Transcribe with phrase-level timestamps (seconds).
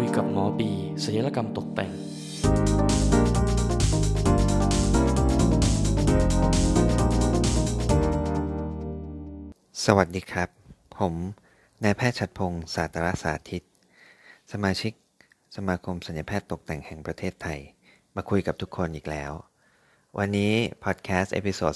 [0.00, 0.70] คุยกับหมอบี
[1.04, 1.90] ศัลยกรรมตกแต่ง
[9.84, 10.48] สวัสดีครับ
[10.98, 11.14] ผม
[11.84, 13.62] นายแพทย์ชัดพงศ์สาตรสาธิต
[14.52, 14.92] สมาชิก
[15.56, 17.60] สมาคมศัลยแพทย์ตกแต่งแห่งประเทศไทย
[18.16, 19.32] มาคุยกับทุกคนอีกแล้ว
[20.18, 20.52] วันนี้
[20.84, 21.74] พอดแคสต์ episode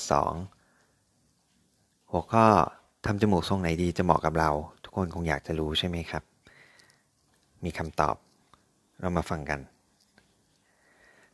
[0.85, 2.46] 2หัวข้อ
[3.07, 4.51] ทำจมูกทรงไหนดีจะเหมาะกับเรา
[4.85, 6.25] ทุกคนคงอยากจะรู้ใช่ไหมครับ
[7.65, 8.17] มีคำตอบ
[9.01, 9.61] เรามาฟังกัน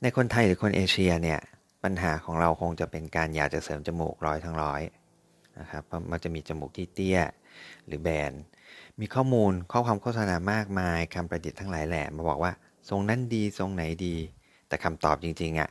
[0.02, 1.40] ในคนไทยหรือคนเอเชียเนี่ย
[1.84, 4.82] ปัญหาของเราคงจะเป็นการอยากจะเสริมจมูกร้อยทั้งร้อย
[5.58, 7.20] นะครับเพราะมันจะมีจมูกที่เตี้ย
[7.86, 8.32] หรือแบน
[9.00, 12.52] มีข้อมูลข้อความโฆษณามากมายคำประดิษฐ์ทั้งหลายแหล่มาบอกว่า
[12.88, 14.16] ทรงนั้นดีทรงไหนดี
[14.68, 15.70] แต่คำตอบจริงๆอะ่ะ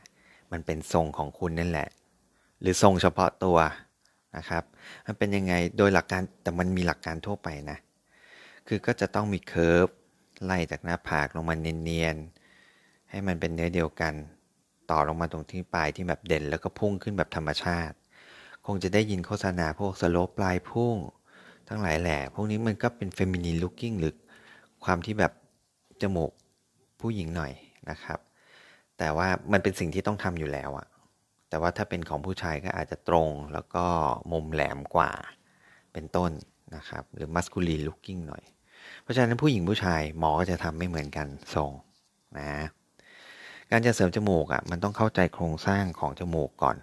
[0.52, 1.88] มันเป็นทรงของคุณนั่นแหละ
[2.60, 3.58] หรือทรงเฉพาะตัว
[4.36, 4.62] นะครับ
[5.06, 7.78] มันเป็นยังไงโดยหลักการแต่มันมีหลักการทั่วไปนะ
[8.68, 9.88] คือก็จะต้องมี curve
[10.44, 14.14] ไล่จากหน้าผากลงมาเนียนๆ ให้มันเป็นเนื้อเดียวกัน
[14.90, 17.96] ต่อลงมาตรงที่ปลายที่แบบเด่นแล้วก็พุ่งขึ้นแบบธรรมชาติ
[18.66, 20.96] คงจะได้ยินโฆษณาพวก slope ปลายพุ่ง
[21.68, 24.14] ทั้งหลายแหล่พวกนี้มันก็เป็น feminine looking หรือ
[24.84, 25.32] ความที่แบบ
[26.02, 26.30] จมูก
[27.00, 27.52] ผู้หญิงหน่อย
[27.90, 28.18] นะครับ
[28.98, 30.86] แต่ว่ามันเป็นสิ่งที่ต้องทำอยู่แล้วอะ
[31.48, 33.84] แต่ว่าถ้าเป็นของผู้ชายก็อาจจะตรงแล้วก็
[34.32, 35.12] มุมแหลมกว่า
[35.92, 36.30] เป็นต้น
[36.76, 38.44] นะครับ หรือมัสคูลีนลุคกิ้งหน่อย
[39.04, 41.70] เพราะฉะนั้นผู้หญิงผู้ชายหมอก็จะทำไม่เหมือนกันทรง
[42.38, 42.48] นะ
[43.70, 46.76] การจะเสริมจมูกอะ่ะมันต้องเข้าใจโครงสร้างของจมูกก่อน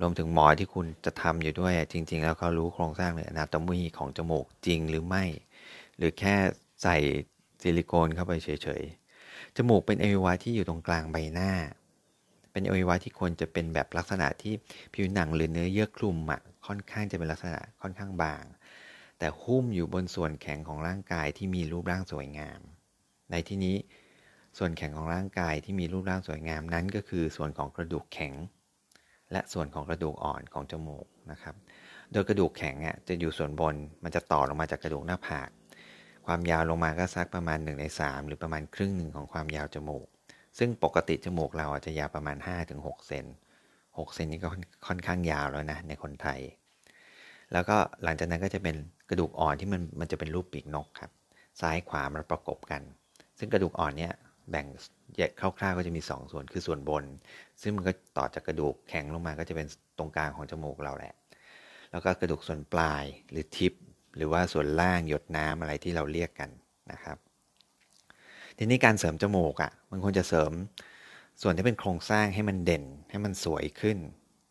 [0.00, 5.24] รวมถึงหมอที่คุณจะทำอยู่ด้วยจริง ๆ แล้วเขารู้โครงสร้างเลยอนาโตมีของจมูกจริงหรือไม่
[5.96, 6.34] หรือแค่
[6.82, 6.96] ใส่
[7.62, 11.50] ซิลิโคนเข้าไปเฉยๆจมูกเป็นอวัยวะที่อยู่ตรงกลางใบหน้า
[12.52, 14.54] เป็นอวัยวะที่ควรจะเป็นแบบลักษณะที่
[14.94, 18.42] ผิวหนังหรือเนื้อเยื่อคลุมอะค่อนข้างจะเป็นลักษณะค่อนข้างบาง
[19.20, 22.60] แต่หุ้มอยู่บนส่วนแข็งของร่างกายที่มีรูปร่างสวยงาม
[23.30, 23.76] ในที่นี้
[24.58, 28.34] ส่วนแข็งของร่างกายที่มีรูปร่างสวยงามนั้น ก็คือส่วนของกระดูกแข็ง
[29.32, 31.54] และส่วนของกระดูกอ่อนของจมูกนะครับ
[32.12, 33.74] โดยกระดูกแข็งอะจะอยู่ส่วนบน
[34.04, 35.48] มันจะต่อลงมาจากกระดูกหน้าผาก
[36.26, 40.06] ความยาวลงมาก็สักประมาณ1ใน3 หรือประมาณครึ่งหนึ่งของความยาวจมูก
[40.58, 42.36] ซึ่งปกติจมูกเราจะยาวประมาณ
[42.72, 43.24] 5-6เซน
[43.98, 44.48] 6เซนนี่ก็
[44.86, 46.40] ค่อนข้างยาวแล้วนะในคนไทย
[47.52, 48.76] แล้วก็หลังจากนั้นก็จะเป็น
[49.10, 51.10] กระดูกอ่อนที่มันมันจะเป็นรูปปีกนกครับ
[51.60, 52.82] ซ้ายขวามันประกบกัน
[53.38, 54.12] ซึ่งกระดูกอ่อนเนี่ย
[54.50, 54.66] แบ่ง
[55.16, 57.04] แยกคร่าวๆก็จะมี 2 ส่วนคือส่วนบน
[57.62, 59.66] ซึ่งมันก็ต่อจากกระดูกแข็งลงมาก็จะเป็น
[59.98, 61.14] ตรงกลางของจมูกเราแหละ
[61.90, 63.74] แล้วก็กระดูกส่วนปลายหรือทิป
[64.16, 66.50] หรือว่าส่วนล่างหยดน้ำอะไรที่เราเรียกกัน
[66.92, 67.16] นะครับ
[68.58, 70.52] ทีนี้การเสริมจมูกอ่ะมันควรจะเสริม
[71.42, 73.98] ส่วนที่เป็นโครงสร้างให้มันเด่นให้มันสวยขึ้น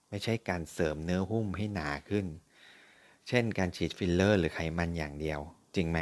[0.10, 2.26] ไม่ใช่การเสริมเนื้อหุ้มให้หนาขึ้น
[3.30, 5.40] เช่นการฉีดฟิลเลอร์ หรือไขมันอย่างเดียว
[5.76, 6.00] จริงไหม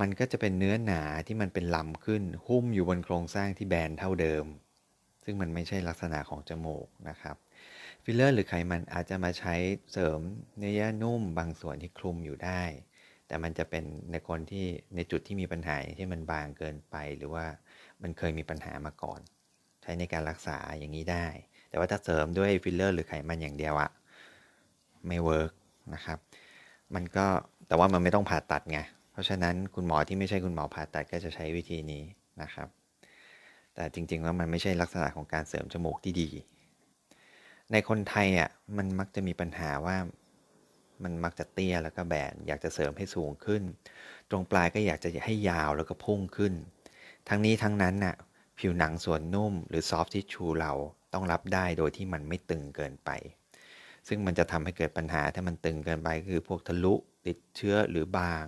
[0.00, 4.44] มันก็จะเป็นเนื้อหนาที่มันเป็นลำขึ้น หุ้มอยู่บนโครงสร้างที่แบนเท่าเดิม
[5.24, 7.36] ซึ่งมันไม่ใช่ลักษณะของจมูกนะครับ
[8.04, 9.54] ฟิลเลอร์ หรือไขมันอาจจะมาใช้
[9.92, 10.20] เสริม
[10.58, 12.62] เนื้อนุ่มบางส่วนที่คลุมอยู่ได้
[13.26, 17.46] แต่มันจะเป็นในคนที่ในจุดที่มีปัญหาที่มันบางเกินไป หรือว่า
[18.02, 19.20] มันเคยมีปัญหามาก่อน
[19.82, 21.26] ใช้ในการรักษาอย่างนี้ได้
[21.68, 23.90] แต่ว่าถ้าเสริมด้วยฟิลเลอร์ หรือไขมันอย่างเดียวอะ
[25.06, 25.52] ไม่ work
[25.94, 26.18] นะครับ
[26.94, 27.26] มันก็
[27.68, 28.80] แต่ว่ามันไม่ต้องผ่าตัดไง
[29.12, 32.02] เพราะฉะนั้นคุณหมอที่ไม่ใช่คุณหมอผ่าตัดก็จะใช้วิธีนี้
[32.42, 32.68] นะครับ
[33.74, 36.28] แต่จริงๆแล้วมันไม่ใช่ลักษณะของการเสริมจมูกที่ดี
[37.72, 39.96] ในคนไทยอะมันมักจะมีปัญหาว่า
[41.02, 43.62] มันมักจะเตี้ยแล้วก็แบน อยากจะเสริมให้สูงขึ้น
[44.30, 46.54] ตรงปลายก็อยากจะให้ยาวแล้วก็พุ่งขึ้น
[47.28, 48.14] ทั้งนี้ทั้งนั้นน่ะ
[48.58, 50.72] ผิวหนังส่วนนุ่มหรือซอฟต์ทิชชูเรา
[51.12, 53.10] ต้องรับได้โดยที่มันไม่ตึงเกินไป
[54.12, 56.94] ซึ่งมันจะทำให้เกิดปัญหาถ้ามันตึงเกินไปคือพวกทะลุ
[57.26, 58.46] ติดเชื้อหรือบาง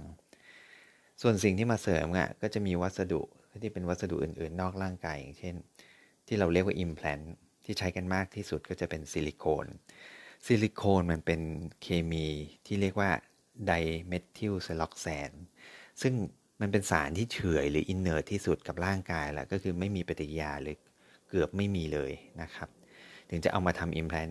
[1.23, 3.23] ส่วนสิ่งที่มาเสริมอะก็จะมีวัสดุ
[3.62, 5.55] ที่เป็นวัสดุอื่น ๆ นอกร่างกายอย่างเช่น
[6.27, 7.25] ที่เราเรียกว่า implant
[7.65, 9.67] ที่ใช้กันมากที่สุดก็จะเป็นซิลิโคน
[10.47, 11.41] ซิลิโคนมันเป็น
[11.83, 12.27] เคมี
[12.67, 13.11] ที่เรียกว่า
[13.67, 15.31] dimethylsiloxane
[16.03, 16.14] ซึ่ง
[16.61, 20.76] มันเป็นสารที่เฉยหรือ inert ที่สุดกับร่างกายแหละก็คือไม่มีปฏิกิริยาหรือ
[21.29, 22.12] เกือบไม่มีเลย
[22.43, 22.69] นะครับ
[23.31, 24.29] ถึงจะเอามาทำ implant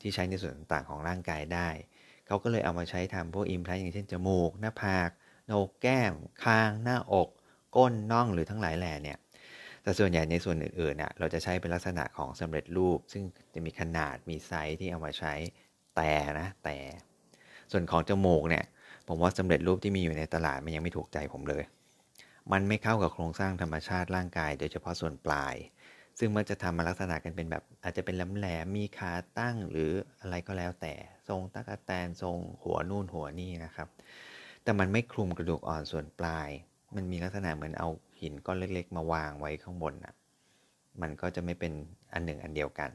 [0.00, 1.68] ที่ใช้ในส่วนต่างๆของร่างกายได้
[2.26, 5.10] เขาก็เลยเอามาใช้ทำพวก implant อย่างเช่นจมูก หน้าผาก
[5.46, 6.14] โหนกแก้ม
[6.44, 7.28] คาง หน้าอก
[7.76, 9.18] ก้นน่องหรือทั้งหลายแหล่เนี่ย
[9.82, 13.22] แต่ส่วนใหญ่ในส่วนอื่นๆเน่ยเราจะใช้เป็นลักษณะของสำเร็จรูป ซึ่ง
[13.54, 15.34] จะมีขนาดมีไซส์ที่เอามาใช้
[15.96, 16.76] แต่นะแต่
[17.72, 18.64] ส่วนของจมูกเนี่ย
[19.08, 21.64] ผมว่าสำเร็จรูปที่มีอยู่ในตลาดมันยังไม่ถูกใจผมเลย
[22.52, 25.54] มันไม่เข้ากับโครงสร้างธรรมชาติร่างกาย โดยเฉพาะส่วนปลาย
[26.20, 29.90] ซึ่งมันจะทำมาลักษณะกันเป็นแบบ อาจจะเป็นแหลมแหลมมีขาตั้งหรือ
[30.20, 30.94] อะไรก็แล้วแต่
[31.28, 33.88] ทรงตะกะแตนทรงหัวนู่นหัวนี่นะครับ
[34.62, 36.48] แต่มันไม่คลุมกระดูกอ่อนส่วนปลาย
[36.96, 37.88] มันมีลักษณะเหมือนเอา
[38.20, 40.14] หินก้อนเล็ก ๆ มาวางไว้ข้างบนอะ
[41.00, 41.72] มันก็จะไม่เป็น
[42.12, 42.90] อันหนึ่งอันเดียวกัน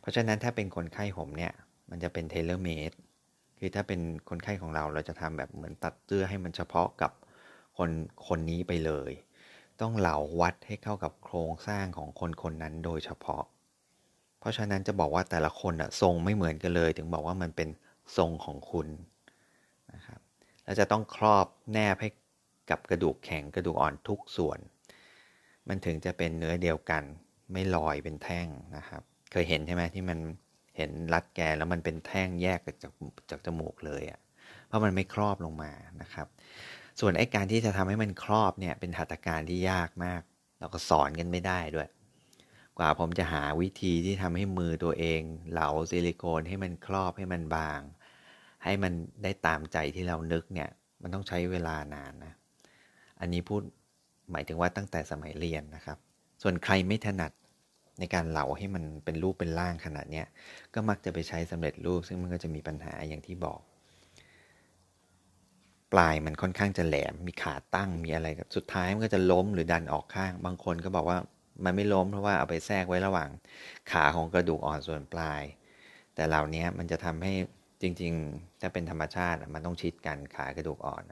[0.00, 1.52] เพราะฉะนั้นถ้าเป็นคนไข้ผมเนี่ย
[1.90, 2.92] มันจะเป็นเทเลเมด
[3.58, 7.12] คือถ้าเป็นคนไข้ของเราเราจะทำแบบเหมือนตัดเสื้อให้มันเฉพาะกับ
[7.78, 7.90] คน
[8.28, 9.12] คนนี้ไปเลย
[9.80, 13.44] ต้องเหลาวัดให้เข้ากับโครงสร้างของคนคนนั้นโดยเฉพาะ
[14.38, 17.68] เพราะฉะนั้นจะบอกว่าแต่ละคนอะทรงไม่เหมือนกันเลย ถึงบอกว่ามันเป็น
[18.16, 18.88] ทรงของคุณ
[19.92, 20.20] นะครับ
[20.64, 22.08] แล้วจะต้องครอบแนบให้
[22.70, 24.58] กับกระดูกแข็งกระดูกอ่อนทุกส่วน
[25.68, 27.02] มันถึงจะเป็นเนื้อเดียวกัน
[27.52, 28.46] ไม่ลอยเป็นแท่ง
[28.76, 29.02] นะครับ
[29.32, 30.18] เคยเห็นใช่ไหมที่มัน
[30.76, 32.92] เห็นรัดแกแล้วมันเป็นแท่งแยกจาก
[33.30, 34.20] จากจมูกเลยอะ่ะ
[34.66, 35.72] เพราะมันไม่ครอบลงมา
[36.02, 36.26] นะครับ
[37.00, 40.22] ส่วนไอ้การที่จะทำให้มันครอบเนี่ยเป็นหัตถการที่ยากมาก
[40.58, 41.88] เราก็สอนกันไม่ได้ด้วย
[42.78, 45.20] กว่าผมจะหาวิธีที่ทำให้มือตัวเอง
[45.52, 47.80] เหลาซิลิโคนให้มันครอบให้มันบาง
[48.64, 50.68] ให้มันได้ตามใจที่เรานึกเนี่ย
[51.02, 52.32] มันต้องใช้เวลานานนะ
[53.20, 53.62] อันนี้พูด
[54.30, 55.98] หมายถึงว่าตั้งแต่สมัยเรียนนะครับ
[56.42, 57.32] ส่วนใครไม่ถนัด
[57.98, 60.26] ในการเหลาให้มันเป็นรูปเป็นร่างขนาดเนี้ย
[60.74, 63.60] ก็มักจะไปใช้สำเร็จรูป ซึ่งมันก็จะมีปัญหาอย่างที่บอก
[65.92, 71.18] ปลายมันค่อนข้างจะแหลม มีขาตั้งมีอะไรกับสุดท้ายมันก็จะล้มหรือดันออกข้าง บางคนก็บอกว่า
[71.64, 73.28] มันไม่ล้มเพราะว่าเอาไปแทรกไว้ระหว่าง
[73.90, 75.42] ขาของกระดูกอ่อนส่วนปลาย
[76.14, 77.32] แต่เหล่านี้มันจะทำให้
[77.82, 81.02] จริงๆ ถ้าเป็นธรรมชาติมันต้องชิดกันขากระดูกอ่อน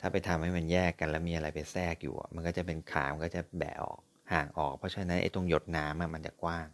[0.00, 3.98] ถ้าไปทำให้มันแยกกันแล้วมีอะไรไปแทรกอยู่ มันก็จะเป็นขา มันก็จะแบะออก
[4.32, 6.66] ห่างออก เพราะฉะนั้นไอ้ตรงหยดน้ำมันจะกว้าง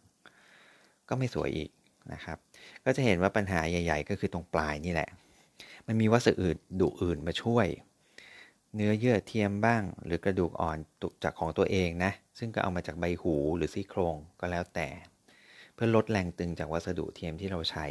[1.09, 1.71] ก็ไม่สวยอีก
[2.13, 2.39] นะครับ
[2.85, 5.09] ก็จะเห็นว่าปัญหาใหญ่ ๆ ก็คือตรงปลายนี่แหละ
[5.89, 7.67] มันมีวัสดุอื่นดุอื่นมาช่วย
[8.75, 14.89] เนื้อเยื่อเทียมบ้าง หรือกระดูกอ่อนตุกจากของตัวเองนะ ซึ่งก็เอามาจากใบหูหรือซี่โครงก็แล้วแต่
[15.75, 17.87] เพื่อลดแรงตึงจากวัสดุเทียมที่เราใช้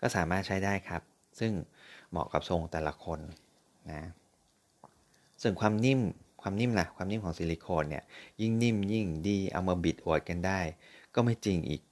[0.00, 1.02] ก็สามารถใช้ได้ครับ
[1.40, 1.52] ซึ่ง
[2.10, 3.20] เหมาะกับทรงแต่ละคน
[3.90, 4.02] นะ
[5.42, 6.00] ส่วนความนิ่ม
[6.42, 8.04] ความนิ่มล่ะความนิ่มของซิลิโคนเนี่ย
[8.40, 10.60] ยิ่งนิ่มยิ่งดีเอามาบิดอวดกันได้
[11.14, 11.82] ก็ไม่จริงอีก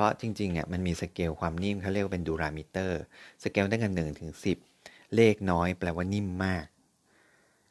[0.00, 4.58] เพราะจริงๆอะมันมีสเกลความนิ่มเขาเรียกว่าเป็น durometer scale ตั้งแต่หนึ่งถึงสิบ
[5.14, 6.66] เลขน้อยแปลว่านิ่มมาก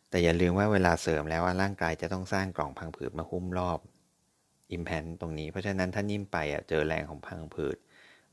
[0.10, 3.80] แต่อย่าลืมว่าเวลาเสริมแล้วว่าร่างกายจะต้องสร้างกล่องพังผืดมาหุ้มรอบ
[4.72, 7.78] implant ตรงนี้ เพราะฉะนั้นถ้านิ่มไปอะเจอแรงของพังผืด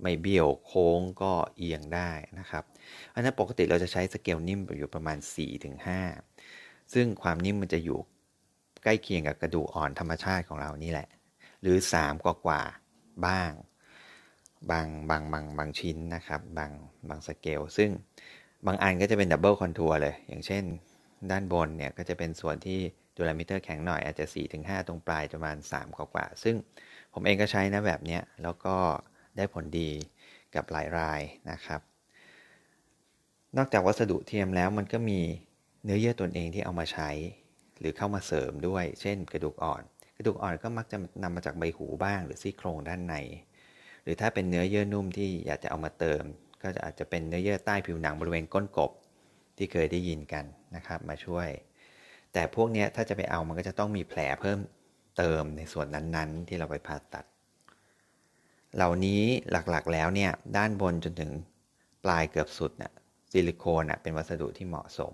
[0.03, 2.65] ไม่เบี้ยวโค้งก็เอียงได้นะครับ
[3.15, 5.19] อันนั้นปกติเราจะใช้สเกลนิ่มอยู่ประมาณ
[6.07, 7.99] 4-5 ซึ่งความนิ่มมันจะอยู่
[8.85, 11.09] ใกล้เคียงกับกระดูกอ่อนธรรมชาติของเรานี่แหละ
[11.63, 12.63] หรือ 3 กว่ากว่า
[13.27, 13.53] บ้าง
[14.71, 16.71] บางบางบางบางชิ้นนะครับ บาง
[17.09, 17.91] บางสเกล ซึ่ง
[18.67, 20.65] บางอันก็จะเป็น double contour เลย อย่างเช่น
[21.31, 22.79] ด้านบนเนี่ยก็จะเป็นส่วนที่
[23.17, 24.27] durometer แข็งหน่อยอาจจะ
[24.57, 26.55] 4-5 ตรงปลายประมาณ 3 กว่ากว่า ซึ่ง
[27.13, 28.77] ผมเองก็ใช้นะแบบนี้แล้วก็
[29.37, 29.91] ได้ผลดี
[30.55, 31.21] กับหลายราย
[31.51, 31.81] นะครับ
[33.57, 35.21] นอกจากวัสดุเทียมแล้วมันก็มี
[35.85, 37.11] เนื้อเยื่อตนเองที่เอามาใช้
[37.79, 39.83] หรือเข้ามาเสริมด้วย เช่น กระดูกอ่อน
[40.17, 43.15] กระดูกอ่อนก็มักจะนำมาจากใบหูบ้าง หรือซี่โครงด้านใน
[44.07, 46.23] หรือถ้าเป็นเนื้อเยื่อนุ่มที่อยากจะเอามาเติม
[46.63, 48.91] ก็จะอาจจะเป็นเนื้อเยื่อใต้ผิวหนังบริเวณก้นกบ
[49.57, 50.45] ที่เคยได้ยินกัน
[50.77, 51.49] นะครับมาช่วย
[52.33, 54.59] แต่พวกนี้ถ้าจะไปเอามันก็จะต้องมีแผลเพิ่ม
[55.17, 57.25] เติมในส่วนนั้นๆ ที่เราไปผ่าตัด
[58.77, 61.31] เหล่านี้หลักๆแล้วเนี่ยด้านบนจนถึง
[62.05, 62.93] ปลายเกือบสุดเนี่ย
[63.31, 65.13] ซิลิโคนเป็นวัสดุที่เหมาะสม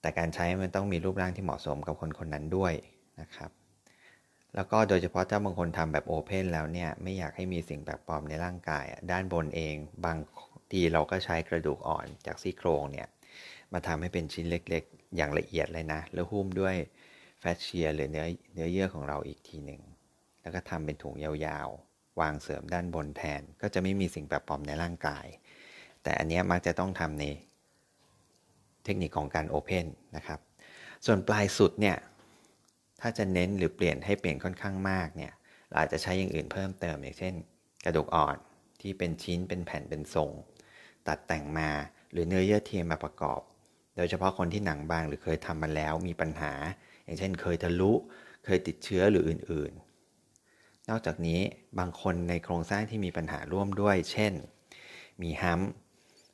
[0.00, 2.72] แต่การใช้มันต้องมีรูปร่างที่เหมาะสมกับคนคนนั้นด้วย
[3.20, 3.50] นะครับ
[4.54, 10.18] แล้วก็โดยเฉพาะถ้าบางคนทำแบบโอเพนแล้วเนี่ย ไม่อยากให้มีสิ่งแปลกปลอมในร่างกาย ด้านบนเองบาง
[10.72, 13.08] ทีเราก็ใช้กระดูกอ่อนจากซี่โครงเนี่ย
[13.72, 16.76] มาทำให้เป็นชิ้นเล็กๆ อย่างละเอียดเลยนะ แล้วหุ้มด้วย
[17.40, 19.80] แฟชเชียหรือเนื้อเนื้อเยื่อของเราอีกทีหนึ่ง
[20.42, 25.26] แล้วก็ทำเป็นถุงยาวๆ วางเสริมด้านบนแทน ก็จะไม่มีสิ่งแปลกปลอมในร่างกาย
[26.02, 27.24] แต่อันนี้มักจะต้องทำใน
[28.84, 30.40] เทคนิคของการโอเพนนะครับ
[31.06, 31.96] ส่วนปลายสุดเนี่ย
[33.00, 35.32] ถ้าจะเน้นหรือเปลี่ยนให้เปลี่ยนค่อนข้างมากเนี่ย
[35.68, 37.34] เราอาจจะใช้อย่างอื่นเพิ่มเติมอย่างเช่น
[37.84, 38.36] กระดูกอ่อน
[38.80, 40.30] ที่เป็นชิ้นเป็นแผ่นเป็นทรง
[41.08, 41.70] ตัดแต่งมา
[42.12, 43.40] หรือเนื้อเยื่อเทียมมาประกอบ
[43.96, 46.52] โดยเฉพาะคนที่หนังบางหรือเคยทำมาแล้วมีปัญหา
[47.04, 47.92] อย่างเช่น เคยทะลุ
[48.44, 51.40] เคยติดเชื้อหรืออื่นๆ นอกจากนี้
[51.78, 54.32] บางคนในโครงสร้างที่มีปัญหาร่วมด้วย เช่น
[55.22, 55.60] มีฮัม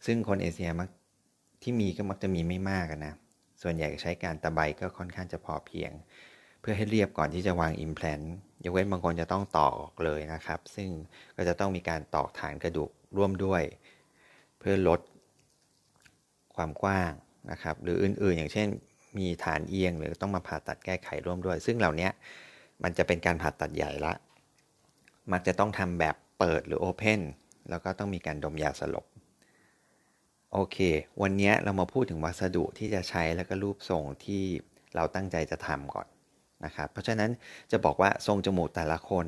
[0.07, 0.89] ซึ่งคนเอเชียมัก
[1.63, 3.15] ที่มีก็มักจะมีไม่มากนะ
[3.63, 5.91] ส่วนใหญ่ใช้การตะไบก็ค่อนข้างจะพอเพียง
[6.61, 8.21] เพื่อให้เรียบก่อนที่จะวางอิมแพลน
[8.65, 10.89] ยกเว้นบางคนจะต้องตอกเลยนะครับ ซึ่ง
[11.37, 13.63] ก็จะต้องมีการตอกฐานกระดูกร่วมด้วย
[14.59, 15.01] เพื่อลด
[16.55, 17.13] ความกว้าง
[17.51, 18.69] นะครับ หรืออื่นๆ อย่างเช่น
[19.19, 22.09] มีฐานเอียงหรือต้องมาผ่าตัดแก้ไขร่วมด้วย ซึ่งเหล่านี้
[22.83, 24.13] มันจะเป็นการผ่าตัดใหญ่ละ
[25.33, 27.21] มักจะต้องทำแบบเปิดหรือโอเพน
[27.71, 29.07] แล้วก็ต้องมีการดมยาสลบ
[30.53, 30.79] โอเค
[31.23, 34.43] วันนี้เรามาพูดถึงวัสดุที่จะใช้แล้วก็รูปทรงที่
[34.95, 36.07] เราตั้งใจจะทำก่อน
[36.65, 37.31] นะครับ เพราะฉะนั้น
[37.73, 39.27] จะบอกว่าทรงจมูกแต่ละคน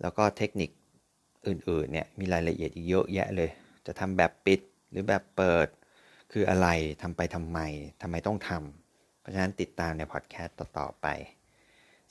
[0.00, 0.70] แล้วก็เทคนิค
[1.46, 3.50] อื่นๆเนี่ยมีรายละเอียดเยอะแยะเลย
[3.86, 5.68] จะทำแบบปิดหรือแบบเปิด
[6.32, 6.68] คืออะไร
[7.02, 7.58] ทำไปทำไม
[8.02, 11.06] ทำไมต้องทำเพราะฉะนั้นติดตามในพอดแคสต์ต่อๆไป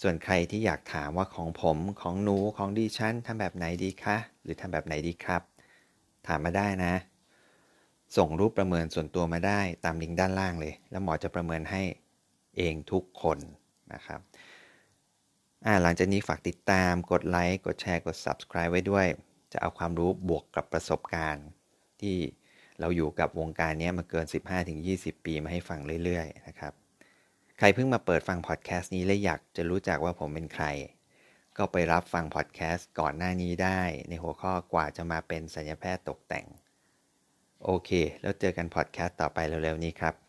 [0.02, 5.42] ส่วนใครที่อยากถามว่าของผมของหนูของดิฉันทำแบบไหนดีคะหรือทำแบบไหนดีครับ
[6.28, 6.94] ถามมาได้นะ
[8.18, 11.82] ส่งรูปประเมินส่วนตัวมาได้ตามลิงก์ด้านล่างเลย แล้วหมอจะประเมินให้
[12.58, 13.38] เองทุกคน
[13.94, 14.20] นะครับ
[15.82, 19.08] หลังจากนี้ฝากติดตามกดไลค์ กดแชร์ กด Subscribe ไว้ด้วย
[19.54, 21.48] จะเอาความรู้บวกกับประสบการณ์
[22.02, 22.18] ที่
[22.80, 24.26] เราอยู่กับวงการนี้มาเกิน
[24.76, 26.74] 15-20 ปีมาให้ฟังเรื่อยๆนะครับ
[27.60, 30.66] ใครเพิ่งมาเปิดฟังพอดแคสต์นี้และอยากจะรู้จักว่าผมเป็นใคร
[31.58, 36.46] ก็ไปรับฟังพอดแคสต์ก่อนหน้านี้ได้ ในหัวข้อกว่าจะมาเป็นสัญญาแพทย์ตกแต่ง
[37.64, 37.90] โอเค
[38.22, 40.29] แล้วเจอกันพอดแคสต์ต่อไปเร็วๆนี้ครับ